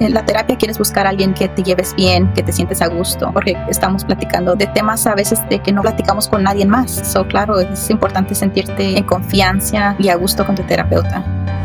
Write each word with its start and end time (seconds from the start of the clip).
en 0.00 0.14
la 0.14 0.24
terapia 0.24 0.56
quieres 0.56 0.78
buscar 0.78 1.06
a 1.06 1.10
alguien 1.10 1.34
que 1.34 1.48
te 1.48 1.62
lleves 1.62 1.94
bien, 1.94 2.32
que 2.34 2.42
te 2.42 2.52
sientes 2.52 2.82
a 2.82 2.88
gusto, 2.88 3.30
porque 3.32 3.56
estamos 3.68 4.04
platicando 4.04 4.54
de 4.54 4.66
temas 4.68 5.06
a 5.06 5.14
veces 5.14 5.40
de 5.48 5.60
que 5.60 5.72
no 5.72 5.82
platicamos 5.82 6.28
con 6.28 6.42
nadie 6.42 6.66
más. 6.66 6.90
So, 6.90 7.26
claro, 7.26 7.60
es 7.60 7.90
importante 7.90 8.34
sentirte 8.34 8.98
en 8.98 9.04
confianza 9.04 9.96
y 9.98 10.08
a 10.08 10.16
gusto 10.16 10.44
con 10.46 10.54
tu 10.54 10.62
terapeuta. 10.62 11.35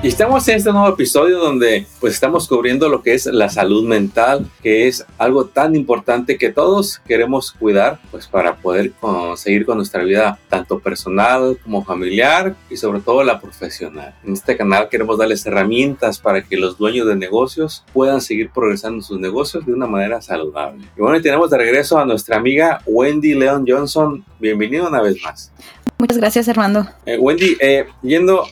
Y 0.00 0.06
estamos 0.06 0.46
en 0.46 0.58
este 0.58 0.70
nuevo 0.70 0.88
episodio 0.90 1.40
donde 1.40 1.84
pues 1.98 2.14
estamos 2.14 2.46
cubriendo 2.46 2.88
lo 2.88 3.02
que 3.02 3.14
es 3.14 3.26
la 3.26 3.48
salud 3.48 3.84
mental, 3.84 4.48
que 4.62 4.86
es 4.86 5.04
algo 5.18 5.46
tan 5.46 5.74
importante 5.74 6.38
que 6.38 6.52
todos 6.52 7.00
queremos 7.00 7.50
cuidar 7.50 7.98
pues 8.12 8.28
para 8.28 8.54
poder 8.58 8.92
seguir 9.34 9.66
con 9.66 9.76
nuestra 9.76 10.04
vida 10.04 10.38
tanto 10.48 10.78
personal 10.78 11.58
como 11.64 11.84
familiar 11.84 12.54
y 12.70 12.76
sobre 12.76 13.00
todo 13.00 13.24
la 13.24 13.40
profesional. 13.40 14.14
En 14.24 14.34
este 14.34 14.56
canal 14.56 14.88
queremos 14.88 15.18
darles 15.18 15.44
herramientas 15.44 16.20
para 16.20 16.42
que 16.42 16.56
los 16.56 16.78
dueños 16.78 17.08
de 17.08 17.16
negocios 17.16 17.84
puedan 17.92 18.20
seguir 18.20 18.50
progresando 18.50 18.98
en 18.98 19.02
sus 19.02 19.18
negocios 19.18 19.66
de 19.66 19.72
una 19.72 19.88
manera 19.88 20.22
saludable. 20.22 20.84
Y 20.96 21.00
bueno, 21.00 21.16
y 21.16 21.22
tenemos 21.22 21.50
de 21.50 21.58
regreso 21.58 21.98
a 21.98 22.06
nuestra 22.06 22.36
amiga 22.36 22.80
Wendy 22.86 23.34
Leon 23.34 23.64
Johnson. 23.66 24.24
Bienvenido 24.38 24.86
una 24.86 25.02
vez 25.02 25.20
más. 25.24 25.50
Muchas 25.98 26.18
gracias, 26.18 26.48
Armando. 26.48 26.86
Eh, 27.06 27.18
Wendy, 27.18 27.56
eh, 27.58 27.88
yendo 28.02 28.44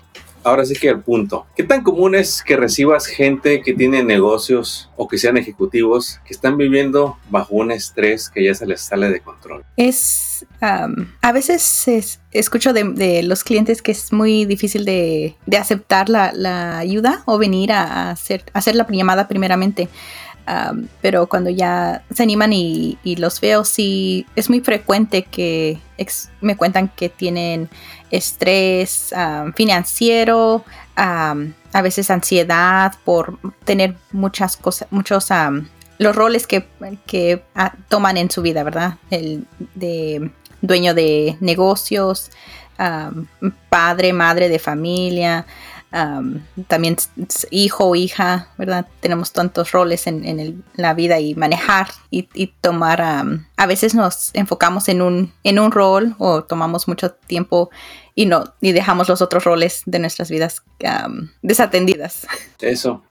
ahora 0.47 0.65
sí 0.65 0.75
que 0.75 0.89
el 0.89 1.01
punto. 1.01 1.47
¿Qué 1.57 1.65
tan 1.65 1.83
común 1.83 2.15
es 2.15 2.43
que 2.43 2.57
recibas 2.57 3.07
gente 3.07 3.63
que 3.63 3.75
tiene 3.75 4.05
negocios 4.05 4.89
o 4.97 5.09
que 5.09 5.19
sean 5.19 5.37
ejecutivos 5.37 6.21
que 6.25 6.33
están 6.33 6.57
viviendo 6.57 7.19
bajo 7.31 7.57
un 7.57 7.73
estrés 7.73 8.31
que 8.31 8.45
ya 8.45 8.55
se 8.55 8.65
les 8.65 8.81
sale 8.81 9.11
de 9.11 9.21
control? 9.21 9.65
Es, 9.77 10.47
a 10.61 11.33
veces 11.33 12.21
escucho 12.31 12.73
de, 12.73 13.23
los 13.25 13.43
clientes 13.43 13.83
que 13.83 13.91
es 13.91 14.13
muy 14.13 14.45
difícil 14.45 14.85
de, 14.85 15.35
aceptar 15.59 16.09
la, 16.09 16.79
ayuda 16.79 17.23
o 17.27 17.39
venir 17.39 17.73
a, 17.73 18.11
hacer, 18.11 18.45
hacer 18.53 18.77
la 18.77 18.87
llamada 18.89 19.27
primeramente 19.27 19.89
pero 21.01 21.27
cuando 21.27 21.51
ya 21.51 22.03
se 22.15 22.23
animan 22.23 22.53
y, 22.53 22.99
los 23.19 23.41
veo, 23.41 23.65
sí, 23.65 24.27
es 24.37 24.49
muy 24.49 24.61
frecuente 24.61 25.25
que 25.25 25.79
me 26.41 26.57
cuentan 26.57 26.89
que 26.89 27.09
tienen 27.09 27.69
estrés 28.11 29.13
financiero, 29.55 30.65
a 30.97 31.83
veces 31.83 32.11
ansiedad 32.11 32.95
por 33.05 33.39
tener 33.65 33.97
muchas 34.13 34.57
cosas, 34.57 34.89
muchos 34.91 35.29
los 35.99 36.15
roles 36.15 36.47
que, 36.47 36.67
que 37.07 37.43
ah, 37.55 37.75
toman 37.89 38.17
en 38.17 38.31
su 38.31 38.43
vida, 38.43 38.63
¿verdad? 38.63 38.99
El 39.11 39.47
de 39.75 40.31
dueño 40.61 40.95
de 40.95 41.37
negocios, 41.41 42.31
padre, 43.69 44.13
madre 44.13 44.49
de 44.49 44.59
familia, 44.59 45.47
también 45.91 46.97
hijo 47.51 47.87
o 47.87 47.95
hija, 47.95 48.49
¿verdad? 48.59 48.87
Tenemos 49.01 49.33
tantos 49.33 49.73
roles 49.73 50.07
en, 50.07 50.65
la 50.75 50.95
vida 50.95 51.21
y 51.21 51.35
manejar 51.35 51.89
y, 52.11 52.25
tomar, 52.61 53.01
a 53.01 53.67
veces 53.67 53.95
nos 53.95 54.31
enfocamos 54.35 54.89
en 54.89 55.03
un, 55.03 55.33
en 55.43 55.59
un 55.59 55.71
rol 55.71 56.15
o 56.19 56.45
tomamos 56.45 56.89
mucho 56.89 57.13
tiempo 57.13 57.71
y 58.19 58.25
no 58.25 58.45
y 58.63 58.73
dejamos 58.73 59.09
los 59.09 59.21
otros 59.21 59.45
roles 59.45 59.83
de 59.85 59.99
nuestras 59.99 60.31
vidas 60.31 60.63
desatendidas. 61.43 62.27
Eso. 62.61 63.03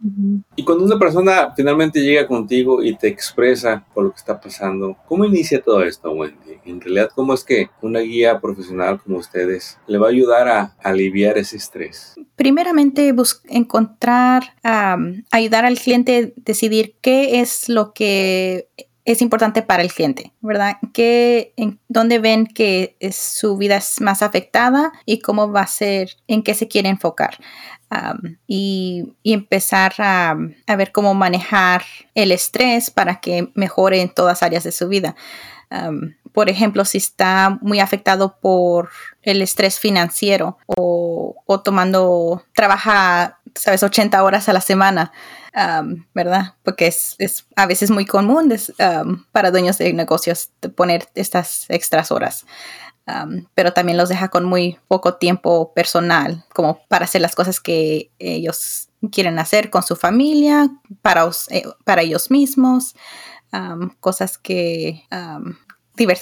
Y 0.55 0.65
cuando 0.65 0.83
una 0.83 0.99
persona 0.99 1.53
finalmente 1.55 2.01
llega 2.01 2.27
contigo 2.27 2.83
y 2.83 2.97
te 2.97 3.07
expresa 3.07 3.85
por 3.93 4.03
lo 4.03 4.11
que 4.11 4.17
está 4.17 4.39
pasando, 4.39 4.97
¿cómo 5.07 5.25
inicia 5.25 5.61
todo 5.61 5.83
esto, 5.83 6.11
Wendy? 6.11 6.44
En 6.65 6.81
realidad, 6.81 7.09
¿cómo 7.13 7.33
es 7.33 7.43
que 7.43 7.69
una 7.81 7.99
guía 7.99 8.39
profesional 8.41 8.99
como 9.01 9.17
ustedes 9.17 9.77
le 9.87 9.97
va 9.97 10.07
a 10.07 10.09
ayudar 10.09 10.47
a 10.47 10.75
aliviar 10.83 11.37
ese 11.37 11.57
estrés? 11.57 12.15
Primeramente, 12.35 13.13
encontrar, 13.45 14.55
ayudar 15.31 15.65
al 15.65 15.77
cliente 15.79 16.33
a 16.37 16.41
decidir 16.41 16.95
qué 17.01 17.39
es 17.41 17.69
lo 17.69 17.93
que 17.93 18.67
es 19.05 19.21
importante 19.21 19.61
para 19.61 19.83
el 19.83 19.93
cliente, 19.93 20.33
¿verdad? 20.41 20.77
¿Qué, 20.91 21.53
en, 21.57 21.79
¿Dónde 21.87 22.17
ven 22.17 22.47
que 22.47 22.97
su 23.11 23.55
vida 23.55 23.77
es 23.77 24.01
más 24.01 24.23
afectada 24.23 24.91
y 25.05 25.19
cómo 25.19 25.51
va 25.51 25.61
a 25.61 25.67
ser, 25.67 26.17
en 26.27 26.41
qué 26.41 26.55
se 26.55 26.67
quiere 26.67 26.89
enfocar? 26.89 27.37
y, 28.47 29.13
empezar 29.23 29.93
a, 29.99 30.35
ver 30.77 30.91
cómo 30.91 31.13
manejar 31.13 31.83
el 32.13 32.31
estrés 32.31 32.89
para 32.89 33.19
que 33.19 33.51
mejore 33.53 34.01
en 34.01 34.09
todas 34.09 34.43
áreas 34.43 34.63
de 34.63 34.71
su 34.71 34.87
vida. 34.87 35.15
Por 36.33 36.49
ejemplo, 36.49 36.83
si 36.85 36.97
está 36.97 37.57
muy 37.61 37.79
afectado 37.79 38.37
por 38.41 38.89
el 39.21 39.41
estrés 39.41 39.79
financiero 39.79 40.57
o, 40.67 41.35
tomando, 41.63 42.43
trabaja, 42.53 43.39
sabes, 43.55 43.83
80 43.83 44.21
horas 44.21 44.49
a 44.49 44.53
la 44.53 44.61
semana, 44.61 45.11
¿verdad? 46.13 46.55
Porque 46.63 46.87
es, 46.87 47.47
a 47.55 47.65
veces 47.65 47.89
muy 47.89 48.05
común 48.05 48.53
para 49.31 49.51
dueños 49.51 49.77
de 49.77 49.93
negocios 49.93 50.51
poner 50.75 51.07
estas 51.15 51.65
extras 51.69 52.11
horas. 52.11 52.45
pero 53.53 53.71
también 53.71 53.97
los 53.97 54.09
deja 54.09 54.27
con 54.27 54.43
muy 54.43 54.77
poco 54.87 55.15
tiempo 55.15 55.73
personal, 55.73 56.43
como 56.53 56.81
para 56.89 57.05
hacer 57.05 57.21
las 57.21 57.35
cosas 57.35 57.59
que 57.59 58.11
ellos 58.19 58.89
quieren 59.11 59.39
hacer 59.39 59.69
con 59.69 59.83
su 59.83 59.95
familia, 59.95 60.69
para, 61.01 61.29
eh, 61.49 61.63
para 61.83 62.01
ellos 62.01 62.31
mismos, 62.31 62.95
cosas 63.99 64.37
que 64.37 65.03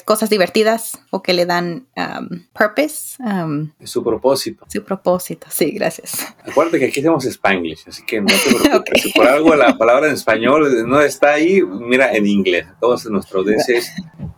cosas 0.06 0.30
divertidas 0.30 1.00
o 1.10 1.22
que 1.22 1.34
le 1.34 1.46
dan 1.46 1.88
um, 1.98 2.44
purpose. 2.54 3.18
Um, 3.20 3.72
su 3.84 4.04
propósito. 4.04 4.66
Su 4.70 4.84
propósito, 4.84 5.48
sí, 5.50 5.72
gracias. 5.72 6.28
Acuérdate 6.46 6.80
que 6.80 6.86
aquí 6.86 7.00
hacemos 7.00 7.26
Spanglish, 7.26 7.88
así 7.88 8.04
que 8.06 8.22
no 8.22 8.28
te 8.28 8.56
preocupes. 8.70 9.02
Si 9.02 9.12
por 9.12 9.28
algo 9.28 9.56
la 9.56 9.78
palabra 9.78 10.08
en 10.08 10.14
español 10.14 10.88
no 10.88 11.02
está 11.02 11.34
ahí, 11.34 11.62
mira 11.64 12.14
en 12.14 12.28
inglés. 12.28 12.68
Todos 12.80 13.06
nuestra 13.06 13.40
audiencia 13.40 13.78
es 13.78 13.92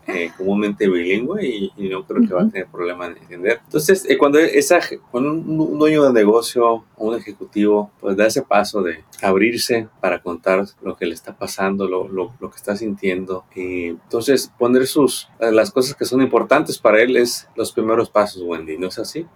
eh, 0.08 0.30
comúnmente 0.36 0.88
bilingüe 0.88 1.44
y, 1.44 1.72
no 1.88 2.04
creo 2.04 2.26
que 2.26 2.34
va 2.34 2.42
a 2.42 2.48
tener 2.48 2.66
problema 2.66 3.06
en 3.06 3.16
entender. 3.16 3.60
Entonces, 3.64 4.08
eh, 4.08 4.18
cuando, 4.18 4.38
esa, 4.38 4.80
cuando 5.10 5.32
un, 5.32 5.78
dueño 5.78 6.04
de 6.04 6.12
negocio 6.12 6.66
o 6.66 6.84
un 6.96 7.16
ejecutivo 7.16 7.90
pues 8.00 8.16
da 8.16 8.26
ese 8.26 8.42
paso 8.42 8.82
de 8.82 9.04
abrirse 9.22 9.88
para 10.00 10.20
contar 10.20 10.64
lo 10.82 10.96
que 10.96 11.06
le 11.06 11.14
está 11.14 11.36
pasando, 11.36 11.88
lo, 11.88 12.08
lo, 12.08 12.34
lo 12.40 12.50
que 12.50 12.56
está 12.56 12.76
sintiendo, 12.76 13.44
y 13.54 13.86
entonces 13.88 14.52
poner 14.58 14.86
sus 14.86 15.28
las 15.38 15.70
cosas 15.70 15.94
que 15.94 16.04
son 16.04 16.22
importantes 16.22 16.78
para 16.78 17.00
él 17.02 17.16
es 17.16 17.48
los 17.56 17.72
primeros 17.72 18.10
pasos, 18.10 18.42
Wendy, 18.42 18.78
¿no 18.78 18.88
es 18.88 18.98
así? 18.98 19.26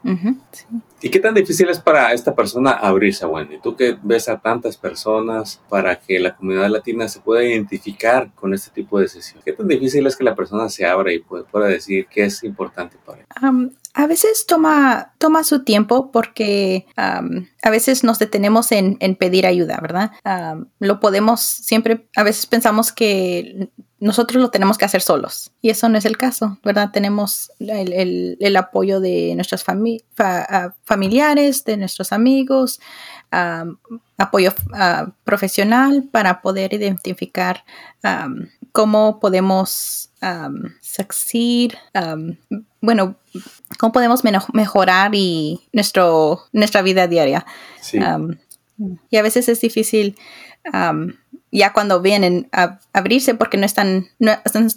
¿Y 1.02 1.08
qué 1.08 1.18
tan 1.18 1.34
difícil 1.34 1.68
es 1.68 1.80
para 1.80 2.12
esta 2.12 2.34
persona 2.34 2.72
abrirse, 2.72 3.26
Wendy? 3.26 3.58
Tú 3.60 3.76
que 3.76 3.96
ves 4.02 4.28
a 4.28 4.38
tantas 4.38 4.76
personas 4.76 5.60
para 5.68 5.98
que 5.98 6.18
la 6.18 6.36
comunidad 6.36 6.68
latina 6.68 7.08
se 7.08 7.20
pueda 7.20 7.42
identificar 7.42 8.30
con 8.34 8.52
este 8.54 8.70
tipo 8.70 8.98
de 9.00 9.08
sesión. 9.08 9.42
¿Qué 9.44 9.52
tan 9.52 9.68
difícil 9.68 10.06
es 10.06 10.16
que 10.16 10.24
la 10.24 10.34
persona 10.34 10.59
se 10.68 10.86
abra 10.86 11.12
y 11.12 11.20
pueda 11.20 11.66
decir 11.66 12.06
qué 12.10 12.24
es 12.24 12.44
importante 12.44 12.96
para 13.04 13.20
él? 13.20 13.26
A 13.94 14.06
veces 14.06 14.46
toma, 14.46 15.14
toma 15.18 15.42
su 15.42 15.64
tiempo 15.64 16.12
porque 16.12 16.86
a 16.96 17.70
veces 17.70 18.04
nos 18.04 18.18
detenemos 18.18 18.70
en, 18.72 18.98
pedir 19.16 19.46
ayuda, 19.46 19.78
¿verdad? 19.80 20.12
lo 20.78 21.00
podemos 21.00 21.40
siempre, 21.40 22.08
a 22.16 22.22
veces 22.22 22.46
pensamos 22.46 22.92
que 22.92 23.70
nosotros 24.00 24.42
lo 24.42 24.50
tenemos 24.50 24.78
que 24.78 24.86
hacer 24.86 25.02
solos 25.02 25.52
y 25.60 25.68
eso 25.68 25.88
no 25.90 25.98
es 25.98 26.06
el 26.06 26.16
caso, 26.16 26.58
¿verdad? 26.64 26.90
Tenemos 26.90 27.52
el, 27.58 28.56
apoyo 28.56 28.98
de 28.98 29.34
nuestros 29.34 29.62
familiares, 30.84 31.64
de 31.64 31.76
nuestros 31.76 32.12
amigos, 32.12 32.80
apoyo 34.16 34.54
profesional 35.24 36.08
para 36.10 36.40
poder 36.40 36.72
identificar 36.72 37.62
cómo 38.72 39.20
podemos 39.20 40.10
succeed, 40.80 41.72
bueno, 42.80 43.16
cómo 43.78 43.92
podemos 43.92 44.22
mejorar 44.54 45.14
y 45.14 45.60
nuestro, 45.74 46.40
nuestra 46.52 46.80
vida 46.80 47.06
diaria. 47.06 47.44
y 49.10 49.16
a 49.18 49.22
veces 49.22 49.50
es 49.50 49.60
difícil 49.60 50.16
ya 51.52 51.72
cuando 51.72 52.00
vienen 52.00 52.48
a 52.52 52.78
abrirse 52.92 53.34
porque 53.34 53.56
no 53.56 53.66
están, 53.66 54.08
no, 54.18 54.32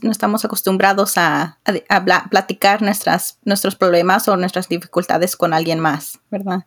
estamos 0.10 0.46
acostumbrados 0.46 1.18
a, 1.18 1.60
a, 1.90 2.30
platicar 2.30 2.82
nuestras, 2.82 3.38
nuestros 3.44 3.76
problemas 3.76 4.28
o 4.28 4.38
nuestras 4.38 4.70
dificultades 4.70 5.36
con 5.36 5.54
alguien 5.54 5.80
más, 5.80 6.20
¿verdad? 6.32 6.66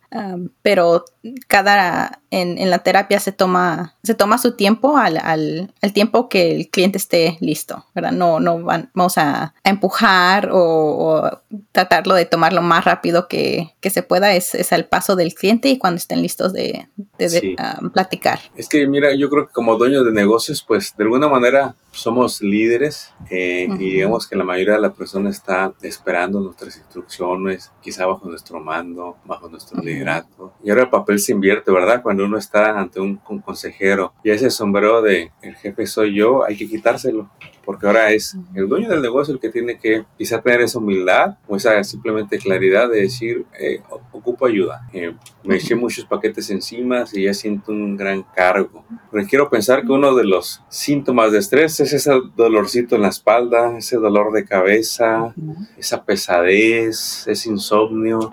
pero 0.61 1.05
cada, 1.47 2.21
en, 2.31 2.57
en, 2.57 2.69
la 2.69 2.79
terapia 2.79 3.19
se 3.19 3.31
toma, 3.31 3.95
se 4.03 4.13
toma 4.15 4.37
su 4.37 4.53
tiempo 4.53 4.97
al, 4.97 5.17
al, 5.17 5.73
al, 5.81 5.93
tiempo 5.93 6.29
que 6.29 6.55
el 6.55 6.69
cliente 6.69 6.97
esté 6.97 7.37
listo, 7.41 7.85
¿verdad? 7.93 8.11
No, 8.11 8.39
no 8.39 8.59
vamos 8.63 9.17
a, 9.17 9.53
empujar 9.63 10.49
o, 10.51 11.29
tratarlo 11.71 12.15
de 12.15 12.25
tomarlo 12.25 12.61
más 12.61 12.85
rápido 12.85 13.27
que, 13.27 13.73
que 13.81 13.89
se 13.89 14.03
pueda, 14.03 14.33
es, 14.33 14.55
es, 14.55 14.71
al 14.71 14.85
paso 14.85 15.15
del 15.15 15.33
cliente 15.33 15.69
y 15.69 15.77
cuando 15.77 15.97
estén 15.97 16.21
listos 16.21 16.53
de, 16.53 16.87
de, 17.17 17.55
platicar. 17.93 18.39
Es 18.55 18.69
que 18.69 18.87
mira, 18.87 19.13
yo 19.15 19.29
creo 19.29 19.47
que 19.47 19.53
como 19.53 19.77
dueño 19.77 19.96
de 20.03 20.11
negocios, 20.11 20.63
pues 20.65 20.93
de 20.97 21.03
alguna 21.03 21.27
manera 21.27 21.75
somos 21.97 22.41
líderes 22.41 23.13
eh, 23.29 23.67
y 23.79 23.91
digamos 23.91 24.27
que 24.27 24.35
la 24.35 24.43
mayoría 24.43 24.75
de 24.75 24.81
la 24.81 24.93
persona 24.93 25.29
está 25.29 25.73
esperando 25.81 26.39
nuestras 26.39 26.77
instrucciones, 26.77 27.71
quizá 27.81 28.05
bajo 28.05 28.29
nuestro 28.29 28.59
mando, 28.59 29.17
bajo 29.25 29.49
nuestro 29.49 29.81
liderazgo. 29.81 30.53
Y 30.63 30.69
ahora 30.69 30.83
el 30.83 30.89
papel 30.89 31.19
se 31.19 31.31
invierte, 31.31 31.71
¿verdad? 31.71 32.01
Cuando 32.01 32.25
uno 32.25 32.37
está 32.37 32.79
ante 32.79 32.99
un, 32.99 33.17
consejero 33.17 34.13
y 34.23 34.31
ese 34.31 34.49
sombrero 34.49 35.01
de 35.01 35.31
el 35.41 35.55
jefe 35.55 35.85
soy 35.85 36.15
yo, 36.15 36.43
hay 36.43 36.55
que 36.55 36.67
quitárselo 36.67 37.29
porque 37.67 37.85
ahora 37.85 38.13
es 38.13 38.33
el 38.55 38.69
dueño 38.69 38.87
del 38.87 39.01
negocio 39.01 39.33
el 39.33 39.41
que 39.41 39.49
tiene 39.49 39.77
que 39.77 40.05
quizá 40.17 40.41
tener 40.41 40.61
esa 40.61 40.79
humildad 40.79 41.35
o 41.49 41.57
esa 41.57 41.83
simplemente 41.83 42.37
claridad 42.37 42.87
de 42.89 43.01
decir, 43.01 43.45
eh, 43.59 43.81
ocupo 44.13 44.45
ayuda. 44.45 44.87
Eh, 44.93 45.13
me 45.43 45.57
eché 45.57 45.75
muchos 45.75 46.05
paquetes 46.05 46.49
encima 46.49 47.03
y 47.11 47.25
ya 47.25 47.33
siento 47.33 47.73
un 47.73 47.97
gran 47.97 48.23
cargo. 48.23 48.85
Pero 49.11 49.27
quiero 49.27 49.49
pensar 49.49 49.85
que 49.85 49.91
uno 49.91 50.15
de 50.15 50.23
los 50.23 50.63
síntomas 50.69 51.33
de 51.33 51.39
estrés 51.39 51.77
es 51.81 51.86
ese 51.93 52.11
dolorcito 52.35 52.95
en 52.95 53.01
la 53.03 53.09
espalda, 53.09 53.77
ese 53.77 53.97
dolor 53.97 54.31
de 54.31 54.45
cabeza, 54.45 55.33
esa 55.77 56.03
pesadez, 56.03 57.27
ese 57.27 57.49
insomnio 57.49 58.31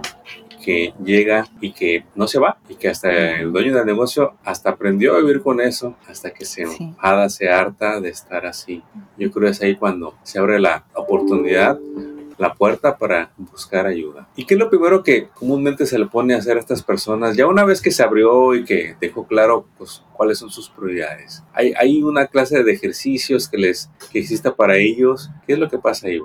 que 0.64 0.94
llega 1.04 1.46
y 1.60 1.72
que 1.72 2.04
no 2.14 2.26
se 2.26 2.38
va 2.38 2.56
y 2.68 2.76
que 2.76 2.88
hasta 2.88 3.38
el 3.40 3.52
dueño 3.52 3.74
del 3.74 3.84
negocio 3.84 4.34
hasta 4.44 4.70
aprendió 4.70 5.14
a 5.14 5.20
vivir 5.20 5.42
con 5.42 5.60
eso 5.60 5.94
hasta 6.08 6.32
que 6.32 6.46
se 6.46 6.62
enfada, 6.62 7.28
se 7.28 7.50
harta 7.50 8.00
de 8.00 8.08
estar 8.08 8.46
así. 8.46 8.82
Yo 9.18 9.30
creo 9.30 9.46
que 9.46 9.50
es 9.50 9.60
ahí 9.60 9.76
cuando 9.76 10.14
se 10.22 10.38
abre 10.38 10.58
la 10.58 10.84
oportunidad 10.94 11.78
la 12.38 12.54
puerta 12.54 12.96
para 12.96 13.30
buscar 13.36 13.86
ayuda. 13.86 14.28
¿Y 14.36 14.44
qué 14.44 14.54
es 14.54 14.60
lo 14.60 14.70
primero 14.70 15.02
que 15.02 15.28
comúnmente 15.28 15.86
se 15.86 15.98
le 15.98 16.06
pone 16.06 16.34
a 16.34 16.38
hacer 16.38 16.56
a 16.56 16.60
estas 16.60 16.82
personas? 16.82 17.36
Ya 17.36 17.46
una 17.46 17.64
vez 17.64 17.80
que 17.80 17.90
se 17.90 18.02
abrió 18.02 18.54
y 18.54 18.64
que 18.64 18.96
dejó 19.00 19.26
claro 19.26 19.66
pues, 19.78 20.02
cuáles 20.14 20.38
son 20.38 20.50
sus 20.50 20.70
prioridades. 20.70 21.42
¿Hay, 21.52 22.02
una 22.02 22.26
clase 22.26 22.62
de 22.62 22.72
ejercicios 22.72 23.48
que 23.48 23.58
les 23.58 23.90
que 24.12 24.18
exista 24.20 24.54
para 24.54 24.76
ellos? 24.76 25.30
¿Qué 25.46 25.54
es 25.54 25.58
lo 25.58 25.68
que 25.68 25.78
pasa 25.78 26.08
ahí? 26.08 26.20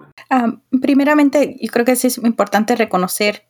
primeramente, 0.82 1.58
yo 1.60 1.72
creo 1.72 1.86
que 1.86 1.94
es 1.94 2.18
importante 2.20 2.76
reconocer 2.76 3.46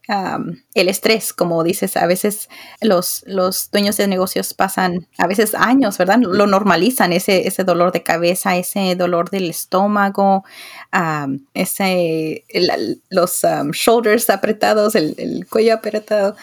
el 0.74 0.88
estrés, 0.88 1.34
como 1.34 1.64
dices, 1.64 1.98
a 1.98 2.08
veces 2.08 2.50
los, 2.82 3.24
los 3.28 3.70
dueños 3.72 3.98
de 3.98 4.08
negocios 4.08 4.54
pasan 4.54 5.08
a 5.18 5.28
veces 5.28 5.54
años, 5.56 5.98
¿verdad? 5.98 6.20
Lo 6.20 6.48
normalizan, 6.48 7.14
ese, 7.14 7.48
ese 7.48 7.64
dolor 7.64 7.92
de 7.92 8.04
cabeza, 8.04 8.56
ese 8.56 8.96
dolor 8.96 9.30
del 9.30 9.50
estómago, 9.50 10.44
ese 11.54 12.46
los 13.10 13.44
um, 13.44 13.72
shoulders 13.72 14.30
apretados, 14.30 14.96
el, 14.96 15.46
cuello 15.50 15.76
apretado, 15.76 16.36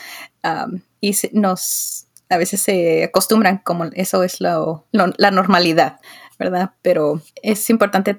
um, 0.44 0.80
y 1.00 1.14
nos 1.32 2.05
a 2.28 2.36
veces 2.36 2.60
se 2.60 3.04
acostumbran 3.04 3.58
como 3.58 3.84
eso 3.92 4.22
es 4.22 4.40
lo, 4.40 4.86
la 4.92 5.30
normalidad, 5.30 6.00
¿verdad? 6.38 6.72
Pero 6.82 7.20
es 7.42 7.70
importante 7.70 8.18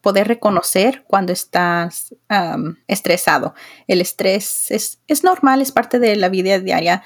poder 0.00 0.28
reconocer 0.28 1.04
cuando 1.06 1.32
estás 1.32 2.14
um, 2.30 2.76
estresado. 2.86 3.54
El 3.86 4.00
estrés 4.00 4.70
es, 4.70 5.00
es, 5.08 5.24
normal, 5.24 5.60
es 5.60 5.72
parte 5.72 5.98
de 5.98 6.16
la 6.16 6.28
vida 6.28 6.58
diaria 6.58 7.02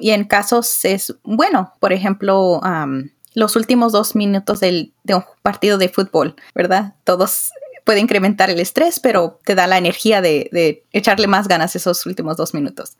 y 0.00 0.10
en 0.10 0.24
casos 0.24 0.84
es 0.84 1.14
bueno, 1.22 1.74
por 1.80 1.92
ejemplo, 1.92 2.60
los 3.34 3.56
últimos 3.56 3.92
dos 3.92 4.14
minutos 4.14 4.60
del, 4.60 4.92
de 5.04 5.16
un 5.16 5.24
partido 5.42 5.78
de 5.78 5.88
fútbol, 5.88 6.36
¿verdad? 6.54 6.94
Todos 7.04 7.52
puede 7.84 8.00
incrementar 8.00 8.50
el 8.50 8.60
estrés, 8.60 9.00
pero 9.00 9.40
te 9.44 9.54
da 9.54 9.66
la 9.66 9.78
energía 9.78 10.20
de, 10.20 10.84
echarle 10.92 11.26
más 11.26 11.48
ganas 11.48 11.76
esos 11.76 12.04
últimos 12.06 12.36
dos 12.36 12.54
minutos. 12.54 12.96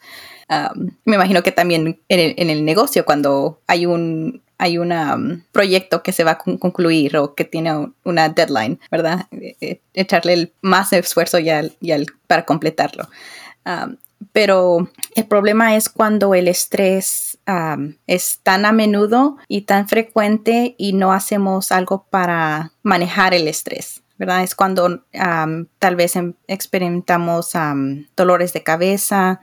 me 1.05 1.17
imagino 1.17 1.43
que 1.43 1.53
también 1.53 2.01
en 2.09 2.51
el, 2.51 2.65
negocio, 2.65 3.05
cuando 3.05 3.61
hay 3.67 3.87
un, 3.87 4.43
hay 4.59 4.79
un 4.79 5.45
proyecto 5.53 6.03
que 6.03 6.13
se 6.13 6.25
va 6.25 6.33
a 6.33 6.39
concluir 6.39 7.17
o 7.17 7.35
que 7.35 7.45
tiene 7.45 7.91
una 8.05 8.29
deadline, 8.29 8.81
¿verdad? 8.91 9.27
E, 9.33 9.57
e, 9.61 9.81
echarle 9.95 10.35
el 10.35 10.53
más 10.61 10.93
esfuerzo 10.93 11.39
ya, 11.39 11.63
para 12.27 12.45
completarlo. 12.45 13.09
pero 14.33 14.89
el 15.15 15.27
problema 15.27 15.77
es 15.77 15.89
cuando 15.89 16.35
el 16.35 16.49
estrés 16.49 17.39
es 18.07 18.41
tan 18.43 18.65
a 18.65 18.73
menudo 18.73 19.37
y 19.49 19.63
tan 19.63 19.89
frecuente 19.89 20.75
y 20.79 20.93
no 20.93 21.13
hacemos 21.13 21.73
algo 21.73 22.07
para 22.11 22.73
manejar 22.83 23.35
el 23.35 23.49
estrés. 23.49 24.02
¿Verdad? 24.19 24.43
Es 24.43 24.55
cuando 24.55 25.05
tal 25.79 25.97
vez 25.97 26.17
em, 26.17 26.35
experimentamos 26.47 27.53
dolores 28.17 28.53
de 28.53 28.63
cabeza, 28.63 29.41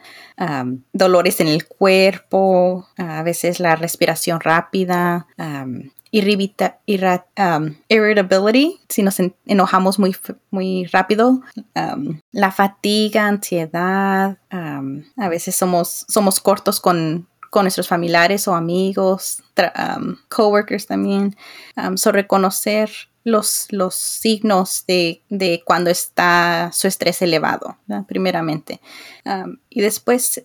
dolores 0.94 1.40
en 1.40 1.48
el 1.48 1.68
cuerpo, 1.68 2.88
a 2.98 3.24
veces 3.24 3.60
la 3.60 3.76
respiración 3.76 4.40
rápida, 4.40 5.28
irritability, 6.12 8.80
si 8.90 9.04
nos 9.04 9.18
enojamos 9.46 10.00
muy, 10.00 10.16
muy 10.50 10.86
rápido, 10.86 11.42
la 12.32 12.52
fatiga, 12.52 13.28
ansiedad, 13.28 14.38
a 14.50 15.30
veces 15.30 15.56
somos, 15.56 16.06
somos 16.08 16.40
cortos 16.40 16.80
con, 16.80 17.28
con 17.50 17.64
nuestros 17.64 17.88
familiares 17.88 18.48
o 18.48 18.56
amigos, 18.56 19.44
coworkers 20.30 20.88
también. 20.88 21.36
so 21.96 22.12
reconocer 22.12 22.90
los, 23.32 23.68
los 23.72 23.96
signos 23.96 24.84
de, 24.88 25.22
cuando 25.66 25.90
está 25.90 26.70
su 26.74 26.88
estrés 26.88 27.22
elevado, 27.22 27.78
primeramente. 28.08 28.82
y 29.70 29.82
después 29.82 30.42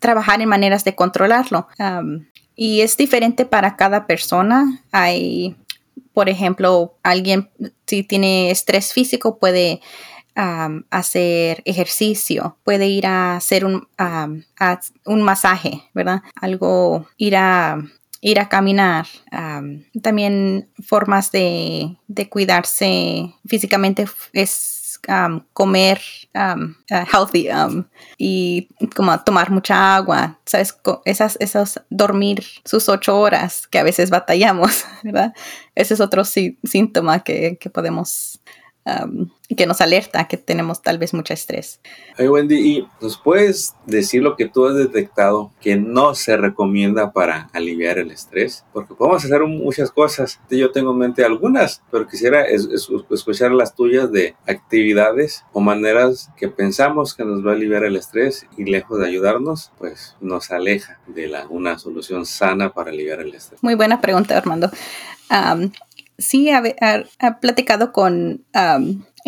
trabajar 0.00 0.40
en 0.40 0.48
maneras 0.48 0.84
de 0.84 0.94
controlarlo. 0.94 1.68
y 2.54 2.80
es 2.80 2.96
diferente 2.96 3.44
para 3.44 3.76
cada 3.76 4.06
persona. 4.06 4.82
Hay, 4.92 5.56
por 6.12 6.28
ejemplo, 6.28 6.96
alguien 7.02 7.50
si 7.86 8.02
tiene 8.02 8.50
estrés 8.50 8.92
físico 8.92 9.38
puede 9.38 9.80
hacer 10.90 11.62
ejercicio, 11.64 12.58
puede 12.62 12.88
ir 12.88 13.06
a 13.06 13.36
hacer 13.36 13.64
un, 13.64 13.88
un 15.06 15.22
masaje, 15.22 15.82
¿verdad? 15.94 16.22
Algo, 16.40 17.06
ir 17.16 17.36
a 17.36 17.82
ir 18.26 18.40
a 18.40 18.48
caminar, 18.48 19.06
también 20.02 20.68
formas 20.84 21.30
de, 21.30 21.96
cuidarse 22.28 23.32
físicamente 23.46 24.04
es 24.32 25.00
comer 25.52 26.00
healthy 26.88 27.48
y 28.18 28.68
como 28.96 29.16
tomar 29.20 29.52
mucha 29.52 29.94
agua, 29.94 30.40
¿sabes? 30.44 30.76
Esas, 31.04 31.36
esos 31.38 31.80
dormir 31.88 32.44
sus 32.64 32.88
ocho 32.88 33.16
horas 33.16 33.68
que 33.68 33.78
a 33.78 33.84
veces 33.84 34.10
batallamos, 34.10 34.84
¿verdad? 35.04 35.32
Ese 35.76 35.94
es 35.94 36.00
otro 36.00 36.24
síntoma 36.24 37.20
que, 37.20 37.58
que 37.60 37.70
podemos 37.70 38.40
que 39.56 39.66
nos 39.66 39.80
alerta 39.80 40.26
que 40.28 40.36
tenemos 40.36 40.82
tal 40.82 40.98
vez 40.98 41.14
mucho 41.14 41.34
estrés. 41.34 41.80
Hey 42.16 42.28
Wendy, 42.28 42.56
¿y 42.56 42.88
nos 43.00 43.16
puedes 43.18 43.74
decir 43.86 44.22
lo 44.22 44.36
que 44.36 44.48
tú 44.48 44.66
has 44.66 44.76
detectado 44.76 45.52
que 45.60 45.76
no 45.76 46.14
se 46.14 46.36
recomienda 46.36 47.12
para 47.12 47.48
aliviar 47.52 47.98
el 47.98 48.10
estrés? 48.10 48.64
Porque 48.72 48.94
podemos 48.94 49.24
hacer 49.24 49.42
muchas 49.44 49.90
cosas. 49.90 50.40
Yo 50.50 50.70
tengo 50.72 50.92
en 50.92 50.98
mente 50.98 51.24
algunas, 51.24 51.82
pero 51.90 52.06
quisiera 52.06 52.44
escuchar 52.44 53.52
las 53.52 53.74
tuyas 53.74 54.10
de 54.10 54.34
actividades 54.46 55.44
o 55.52 55.60
maneras 55.60 56.30
que 56.36 56.48
pensamos 56.48 57.14
que 57.14 57.24
nos 57.24 57.44
va 57.44 57.52
a 57.52 57.54
aliviar 57.54 57.84
el 57.84 57.96
estrés 57.96 58.46
y 58.56 58.64
lejos 58.64 58.98
de 58.98 59.06
ayudarnos, 59.06 59.72
pues 59.78 60.16
nos 60.20 60.50
aleja 60.50 61.00
de 61.06 61.28
la, 61.28 61.46
una 61.48 61.78
solución 61.78 62.26
sana 62.26 62.72
para 62.72 62.90
aliviar 62.90 63.20
el 63.20 63.34
estrés. 63.34 63.62
Muy 63.62 63.74
buena 63.74 64.00
pregunta, 64.00 64.36
Armando 64.36 64.70
sí 66.18 66.50
ha, 66.50 66.62
platicado 67.40 67.92
con 67.92 68.44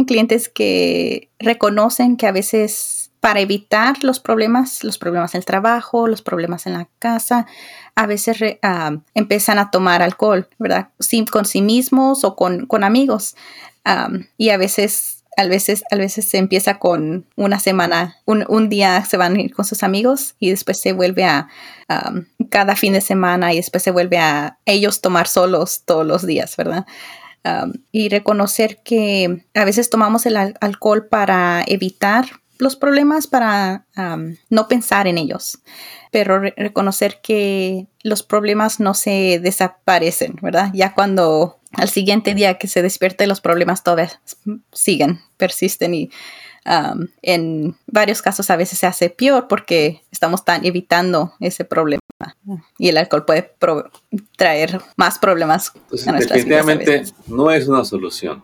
clientes 0.07 0.49
que 0.49 1.31
reconocen 1.39 2.17
que 2.17 2.27
a 2.27 2.33
veces 2.33 3.11
para 3.21 3.41
evitar 3.41 4.05
los 4.05 4.21
problemas, 4.21 4.85
los 4.85 4.97
problemas 4.97 5.35
en 5.35 5.41
el 5.41 5.45
trabajo, 5.45 6.07
los 6.07 6.23
problemas 6.23 6.67
en 6.67 6.75
la 6.75 6.89
casa, 6.99 7.47
a 7.95 8.07
veces 8.07 8.39
empiezan 9.15 9.59
a 9.59 9.71
tomar 9.71 10.03
alcohol, 10.03 10.49
¿verdad? 10.59 10.91
con 11.31 11.45
sí 11.45 11.63
mismos 11.63 12.25
o 12.25 12.37
con, 12.37 12.85
amigos. 12.85 13.35
y 14.37 14.51
a 14.51 14.57
veces 14.57 15.18
a 15.39 15.47
veces, 15.47 15.85
a 15.93 15.97
veces 15.97 16.29
se 16.29 16.37
empieza 16.37 16.81
con 16.81 17.25
una 17.37 17.61
semana, 17.61 18.17
un, 18.25 18.45
un, 18.49 18.69
día 18.69 19.05
se 19.05 19.17
van 19.17 19.37
a 19.37 19.41
ir 19.41 19.55
con 19.55 19.65
sus 19.65 19.85
amigos 19.85 20.35
y 20.41 20.51
después 20.51 20.81
se 20.81 20.93
vuelve 20.93 21.25
a 21.25 21.47
cada 22.51 22.75
fin 22.75 22.93
de 22.93 23.01
semana 23.01 23.53
y 23.53 23.57
después 23.57 23.85
se 23.85 23.93
vuelve 23.93 24.19
a 24.19 24.59
ellos 24.67 25.01
tomar 25.01 25.29
solos 25.29 25.83
todos 25.85 26.05
los 26.05 26.27
días, 26.27 26.57
¿verdad? 26.57 26.87
Y 27.93 28.09
reconocer 28.09 28.83
que 28.83 29.47
a 29.55 29.65
veces 29.65 29.91
tomamos 29.91 30.27
el 30.27 30.37
alcohol 30.37 31.07
para 31.07 31.63
evitar 31.67 32.27
los 32.59 32.75
problemas, 32.75 33.29
para 33.29 33.87
no 34.51 34.67
pensar 34.67 35.07
en 35.07 35.19
ellos, 35.19 35.61
pero 36.11 36.41
reconocer 36.41 37.21
que 37.23 37.87
los 38.03 38.25
problemas 38.25 38.81
no 38.81 38.93
se 38.93 39.39
desaparecen, 39.41 40.37
¿verdad? 40.43 40.71
Ya 40.75 40.95
cuando 40.95 41.58
al 41.73 41.89
siguiente 41.89 42.35
día 42.35 42.55
que 42.55 42.69
se 42.69 42.83
despierte 42.83 43.27
los 43.27 43.41
problemas 43.41 43.85
todavía 43.85 44.21
siguen, 44.73 45.21
persisten 45.37 45.95
y 45.95 46.11
um, 46.67 47.09
en 47.23 47.77
varios 47.87 48.23
casos 48.23 48.51
a 48.51 48.57
veces 48.57 48.79
se 48.79 48.87
hace 48.87 49.11
peor 49.11 49.49
porque 49.49 50.03
estamos 50.11 50.45
tan 50.45 50.65
evitando 50.65 51.35
ese 51.41 51.65
problema 51.65 52.01
y 52.79 52.89
el 52.89 52.97
alcohol 52.97 53.25
puede 53.25 53.55
traer 54.37 54.81
más 54.97 55.19
problemas 55.19 55.73
a 56.07 56.13
definitivamente 56.13 57.05
no 57.29 57.51
es 57.51 57.69
una 57.69 57.85
solución. 57.85 58.43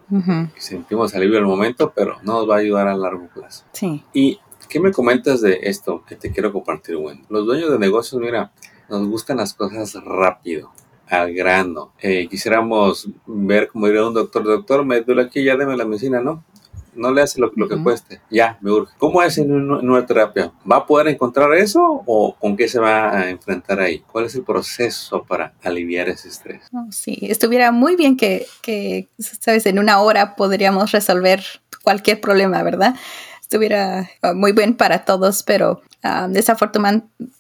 Sentimos 0.59 1.15
alivio 1.15 1.39
al 1.39 1.47
momento 1.47 1.93
pero 1.95 2.19
no 2.23 2.35
nos 2.35 2.49
va 2.49 2.57
a 2.57 2.59
ayudar 2.59 2.89
a 2.89 2.97
largo 2.97 3.29
plazo. 3.35 3.65
Sí. 3.73 4.05
Y 4.13 4.39
qué 4.69 4.81
me 4.81 4.93
comentas 4.93 5.41
de 5.41 5.61
esto 5.63 6.05
que 6.07 6.17
te 6.17 6.31
quiero 6.31 6.53
compartir 6.53 6.97
bueno 6.97 7.23
los 7.29 7.47
dueños 7.47 7.71
de 7.71 7.79
negocios 7.79 8.21
mira 8.21 8.53
nos 8.89 9.07
gustan 9.09 9.37
las 9.37 9.55
cosas 9.55 9.95
rápido 10.05 10.73
al 11.09 11.33
grano. 11.35 11.93
Eh, 12.01 12.29
quisiéramos 12.29 13.09
ver, 13.27 13.69
como 13.69 13.87
diría 13.87 14.07
un 14.07 14.15
doctor, 14.15 14.45
doctor, 14.45 14.85
me 14.85 15.01
duele 15.01 15.23
aquí, 15.23 15.45
ya 15.45 15.57
deme 15.57 15.77
la 15.77 15.85
medicina, 15.85 16.21
¿no? 16.21 16.45
no 16.97 17.13
le 17.13 17.23
hace 17.23 17.41
lo, 17.41 17.51
que 17.51 17.83
cueste. 17.83 18.21
Ya, 18.31 18.59
me 18.61 18.71
urge. 18.71 18.93
¿Cómo 18.99 19.23
es 19.23 19.39
en 19.39 19.53
una, 19.53 20.07
terapia? 20.07 20.53
¿Va 20.71 20.77
a 20.77 20.87
poder 20.87 21.09
encontrar 21.09 21.53
eso 21.55 22.03
o 22.07 22.37
con 22.37 22.57
qué 22.57 22.69
se 22.69 22.79
va 22.79 23.11
a 23.11 23.31
enfrentar 23.31 23.81
ahí? 23.81 24.03
¿Cuál 24.11 24.27
es 24.27 24.35
el 24.35 24.43
proceso 24.43 25.25
para 25.25 25.55
aliviar 25.63 26.09
ese 26.09 26.29
estrés? 26.29 26.63
sí, 26.91 27.19
estuviera 27.23 27.73
muy 27.73 27.97
bien 27.97 28.17
que, 28.17 28.47
que, 28.63 29.09
sabes, 29.19 29.67
en 29.67 29.79
una 29.79 30.01
hora 30.01 30.37
podríamos 30.37 30.93
resolver 30.93 31.43
cualquier 31.83 32.21
problema, 32.21 32.63
¿verdad? 32.63 32.95
estuviera 33.41 34.11
ah, 34.23 34.33
muy 34.33 34.53
bien 34.53 34.75
para 34.75 35.05
todos, 35.05 35.43
pero 35.43 35.83
uh, 36.03 36.29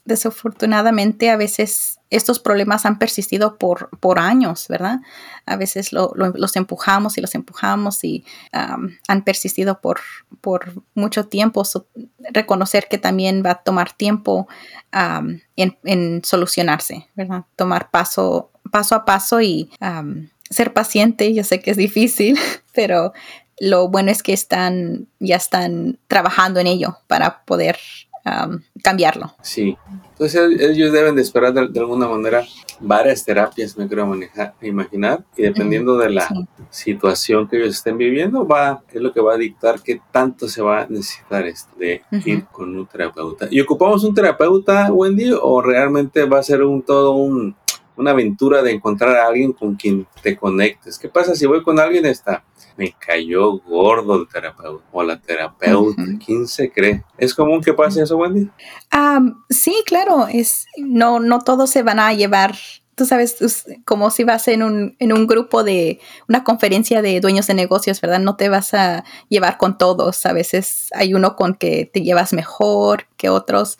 desafortunadamente 0.04 1.30
a 1.30 1.36
veces 1.36 1.98
estos 2.16 2.38
problemas 2.38 2.86
han 2.86 2.98
persistido 2.98 3.58
por, 3.58 3.90
por 3.98 4.18
años, 4.18 4.66
¿verdad? 4.68 5.00
A 5.46 5.56
veces 5.56 5.92
los 5.92 6.56
empujamos 6.56 7.18
y 7.18 7.20
los 7.20 7.34
empujamos 7.34 8.04
y 8.04 8.24
han 8.52 9.24
persistido 9.24 9.80
por, 9.80 10.00
por 10.40 10.82
mucho 10.94 11.26
tiempo. 11.26 11.64
reconocer 12.30 12.86
que 12.88 12.98
también 12.98 13.42
va 13.44 13.50
a 13.50 13.62
tomar 13.62 13.92
tiempo 13.92 14.48
en, 15.56 15.76
en, 15.84 16.24
solucionarse, 16.24 17.08
¿verdad? 17.14 17.44
Tomar 17.56 17.90
paso, 17.90 18.50
paso 18.70 18.94
a 18.94 19.04
paso 19.04 19.40
y 19.40 19.70
ser 20.50 20.72
paciente. 20.72 21.34
Yo 21.34 21.42
sé 21.42 21.60
que 21.60 21.72
es 21.72 21.76
difícil, 21.76 22.38
pero 22.74 23.12
lo 23.58 23.88
bueno 23.88 24.10
es 24.10 24.22
que 24.22 24.32
están, 24.32 25.08
ya 25.18 25.36
están 25.36 25.98
trabajando 26.08 26.60
en 26.60 26.66
ello 26.66 26.98
para 27.06 27.44
poder 27.44 27.76
cambiarlo. 28.82 29.34
Sí, 29.42 29.76
entonces 30.12 30.60
ellos 30.60 30.92
deben 30.92 31.14
de 31.14 31.22
esperar 31.22 31.52
de, 31.52 31.80
alguna 31.80 32.08
manera 32.08 32.42
varias 32.80 33.24
terapias, 33.24 33.76
me 33.76 33.86
creo 33.88 34.06
manejar, 34.06 34.54
imaginar, 34.62 35.24
y 35.36 35.42
dependiendo 35.42 35.98
de 35.98 36.10
la 36.10 36.28
situación 36.70 37.48
que 37.48 37.56
ellos 37.56 37.76
estén 37.76 37.98
viviendo, 37.98 38.46
va, 38.46 38.82
es 38.92 39.00
lo 39.02 39.12
que 39.12 39.20
va 39.20 39.34
a 39.34 39.36
dictar 39.38 39.80
qué 39.80 40.00
tanto 40.10 40.48
se 40.48 40.62
va 40.62 40.82
a 40.82 40.86
necesitar 40.86 41.44
esto 41.46 41.76
de 41.78 42.02
ir 42.24 42.44
con 42.46 42.76
un 42.76 42.86
terapeuta. 42.86 43.48
¿Y 43.50 43.60
ocupamos 43.60 44.04
un 44.04 44.14
terapeuta, 44.14 44.90
Wendy, 44.92 45.32
o 45.40 45.60
realmente 45.60 46.24
va 46.24 46.38
a 46.38 46.42
ser 46.42 46.62
un 46.62 46.82
todo 46.82 47.12
un, 47.12 47.54
una 47.96 48.10
aventura 48.12 48.62
de 48.62 48.72
encontrar 48.72 49.16
a 49.16 49.26
alguien 49.26 49.52
con 49.52 49.74
quien 49.74 50.06
te 50.22 50.36
conectes? 50.36 50.98
¿Qué 50.98 51.08
pasa 51.08 51.34
si 51.34 51.46
voy 51.46 51.62
con 51.62 51.78
alguien 51.78 52.06
esta? 52.06 52.44
me 52.76 52.92
cayó 52.98 53.58
gordo 53.58 54.16
el 54.16 54.28
terapeuta 54.28 54.84
o 54.92 55.02
la 55.02 55.20
terapeuta. 55.20 56.02
¿Quién 56.24 56.46
se 56.46 56.70
cree? 56.70 57.04
¿Es 57.18 57.34
común 57.34 57.62
que 57.62 57.72
pase 57.72 58.02
eso, 58.02 58.16
Wendy? 58.16 58.50
sí, 59.48 59.74
claro. 59.86 60.26
Es, 60.26 60.66
no, 60.76 61.20
no 61.20 61.40
todos 61.40 61.70
se 61.70 61.82
van 61.82 62.00
a 62.00 62.12
llevar 62.12 62.54
tú 62.94 63.06
sabes, 63.06 63.64
como 63.84 64.10
si 64.10 64.22
vas 64.22 64.46
en 64.48 64.62
un, 64.62 64.96
en 64.98 65.12
un 65.12 65.26
grupo 65.26 65.64
de 65.64 65.98
una 66.28 66.44
conferencia 66.44 67.02
de 67.02 67.20
dueños 67.20 67.46
de 67.48 67.54
negocios, 67.54 68.00
¿verdad? 68.00 68.20
No 68.20 68.36
te 68.36 68.48
vas 68.48 68.72
a 68.72 69.04
llevar 69.28 69.58
con 69.58 69.78
todos. 69.78 70.24
A 70.26 70.32
veces 70.32 70.90
hay 70.94 71.12
uno 71.12 71.34
con 71.34 71.54
que 71.54 71.90
te 71.92 72.02
llevas 72.02 72.32
mejor 72.32 73.06
que 73.16 73.30
otros. 73.30 73.78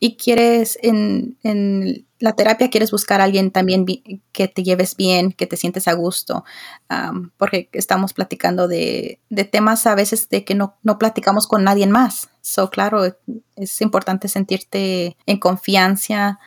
y 0.00 0.16
quieres 0.16 0.78
en, 0.82 1.36
en 1.42 2.05
la 2.18 2.32
terapia 2.34 2.70
quieres 2.70 2.90
buscar 2.90 3.20
a 3.20 3.24
alguien 3.24 3.50
también 3.50 3.84
que 4.32 4.48
te 4.48 4.62
lleves 4.62 4.96
bien, 4.96 5.32
que 5.32 5.46
te 5.46 5.56
sientes 5.56 5.88
a 5.88 5.92
gusto, 5.92 6.44
porque 7.36 7.68
estamos 7.72 8.12
platicando 8.12 8.68
de, 8.68 9.20
temas 9.50 9.86
a 9.86 9.94
veces 9.94 10.28
de 10.28 10.44
que 10.44 10.54
no, 10.54 10.76
no 10.82 10.98
platicamos 10.98 11.46
con 11.46 11.64
nadie 11.64 11.86
más. 11.86 12.30
So, 12.40 12.70
claro, 12.70 13.04
es 13.56 13.80
importante 13.80 14.28
sentirte 14.28 15.16
en 15.26 15.38
confianza 15.38 16.38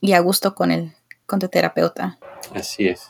y 0.00 0.12
a 0.12 0.20
gusto 0.20 0.54
con, 0.54 0.70
el, 0.70 0.92
con 1.26 1.38
tu 1.38 1.48
terapeuta. 1.48 2.18
Así 2.54 2.88
es. 2.88 3.08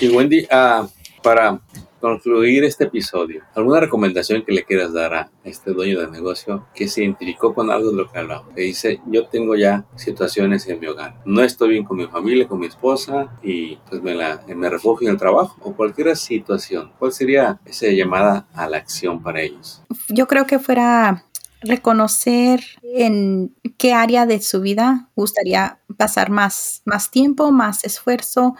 Y 0.00 0.08
Wendy, 0.08 0.46
uh, 0.52 0.86
para 1.22 1.60
concluir 2.00 2.64
este 2.64 2.84
episodio, 2.84 3.42
¿alguna 3.54 3.80
recomendación 3.80 4.42
que 4.42 4.52
le 4.52 4.64
quieras 4.64 4.92
dar 4.92 5.14
a 5.14 5.30
este 5.44 5.72
dueño 5.72 6.00
de 6.00 6.10
negocio 6.10 6.66
que 6.74 6.88
se 6.88 7.02
identificó 7.02 7.54
con 7.54 7.70
algo 7.70 7.90
de 7.90 7.96
lo 7.96 8.10
que 8.10 8.18
hablaba? 8.18 8.48
Que 8.54 8.62
dice, 8.62 9.00
yo 9.06 9.26
tengo 9.26 9.56
ya 9.56 9.84
situaciones 9.96 10.66
en 10.68 10.80
mi 10.80 10.86
hogar. 10.86 11.16
No 11.24 11.42
estoy 11.42 11.70
bien 11.70 11.84
con 11.84 11.96
mi 11.96 12.06
familia, 12.06 12.48
con 12.48 12.60
mi 12.60 12.66
esposa 12.66 13.32
y 13.42 13.76
pues 13.88 14.02
me, 14.02 14.14
la, 14.14 14.42
me 14.54 14.70
refugio 14.70 15.08
en 15.08 15.14
el 15.14 15.18
trabajo 15.18 15.56
o 15.62 15.74
cualquier 15.74 16.16
situación. 16.16 16.92
¿Cuál 16.98 17.12
sería 17.12 17.60
esa 17.64 17.86
llamada 17.88 18.46
a 18.54 18.68
la 18.68 18.78
acción 18.78 19.22
para 19.22 19.42
ellos? 19.42 19.82
Yo 20.08 20.26
creo 20.26 20.46
que 20.46 20.58
fuera 20.58 21.24
reconocer 21.60 22.60
en 22.82 23.54
qué 23.76 23.92
área 23.92 24.26
de 24.26 24.40
su 24.40 24.60
vida 24.60 25.08
gustaría 25.16 25.80
pasar 25.96 26.30
más, 26.30 26.82
más 26.84 27.10
tiempo, 27.10 27.50
más 27.50 27.84
esfuerzo 27.84 28.54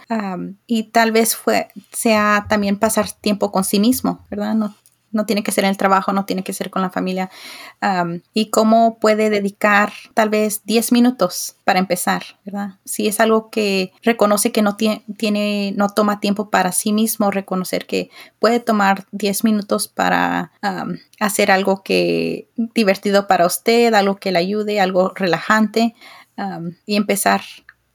y 0.66 0.84
tal 0.84 1.12
vez 1.12 1.36
fue, 1.36 1.68
sea 1.92 2.46
también 2.48 2.78
pasar 2.78 3.10
tiempo 3.10 3.52
con 3.52 3.64
sí 3.64 3.80
mismo, 3.80 4.24
¿verdad? 4.30 4.54
No, 4.54 4.74
no 5.10 5.26
tiene 5.26 5.42
que 5.42 5.52
ser 5.52 5.64
en 5.64 5.70
el 5.70 5.76
trabajo, 5.76 6.12
no 6.12 6.24
tiene 6.24 6.44
que 6.44 6.52
ser 6.52 6.70
con 6.70 6.82
la 6.82 6.90
familia. 6.90 7.30
y 8.34 8.50
cómo 8.50 8.98
puede 8.98 9.30
dedicar 9.30 9.92
tal 10.14 10.28
vez 10.28 10.62
10 10.64 10.92
minutos 10.92 11.56
para 11.64 11.78
empezar, 11.78 12.22
¿verdad? 12.44 12.76
Si 12.84 13.06
es 13.06 13.20
algo 13.20 13.50
que 13.50 13.92
reconoce 14.02 14.52
que 14.52 14.62
no 14.62 14.76
tiene, 14.76 15.72
no 15.76 15.88
toma 15.88 16.20
tiempo 16.20 16.50
para 16.50 16.72
sí 16.72 16.92
mismo, 16.92 17.30
reconocer 17.30 17.86
que 17.86 18.10
puede 18.38 18.60
tomar 18.60 19.06
10 19.12 19.44
minutos 19.44 19.88
para 19.88 20.52
hacer 21.20 21.50
algo 21.50 21.82
que 21.82 22.48
divertido 22.56 23.26
para 23.26 23.46
usted, 23.46 23.94
algo 23.94 24.16
que 24.16 24.32
le 24.32 24.38
ayude, 24.38 24.80
algo 24.80 25.12
relajante 25.14 25.94
y 26.86 26.96
empezar 26.96 27.42